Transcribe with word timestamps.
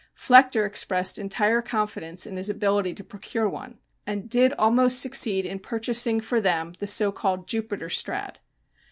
Flechter 0.17 0.65
expressed 0.65 1.19
entire 1.19 1.61
confidence 1.61 2.25
in 2.25 2.35
his 2.35 2.49
ability 2.49 2.95
to 2.95 3.03
procure 3.03 3.47
one, 3.47 3.77
and 4.07 4.27
did 4.27 4.51
almost 4.53 4.99
succeed 4.99 5.45
in 5.45 5.59
purchasing 5.59 6.19
for 6.19 6.41
them 6.41 6.73
the 6.79 6.87
so 6.87 7.11
called 7.11 7.47
"Jupiter 7.47 7.87
Strad." 7.87 8.39